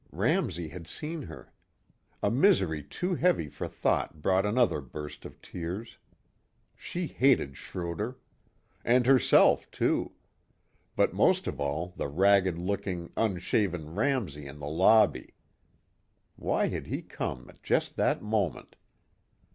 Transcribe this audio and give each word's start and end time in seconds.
Ramsey 0.11 0.69
had 0.69 0.87
seen 0.87 1.21
her. 1.21 1.53
A 2.23 2.31
misery 2.31 2.81
too 2.81 3.13
heavy 3.13 3.47
for 3.49 3.67
thought 3.67 4.19
brought 4.19 4.47
another 4.47 4.81
burst 4.81 5.25
of 5.25 5.39
tears. 5.43 5.99
She 6.75 7.05
hated 7.05 7.55
Schroder. 7.55 8.17
And 8.83 9.05
herself, 9.05 9.69
too. 9.69 10.13
But 10.95 11.13
most 11.13 11.45
of 11.45 11.61
all 11.61 11.93
the 11.97 12.07
ragged 12.07 12.57
looking, 12.57 13.11
unshaven 13.15 13.93
Ramsey 13.93 14.47
in 14.47 14.57
the 14.57 14.67
lobby. 14.67 15.35
Why 16.35 16.69
had 16.69 16.87
he 16.87 17.03
come 17.03 17.47
at 17.47 17.61
just 17.61 17.95
that 17.97 18.23
moment? 18.23 18.75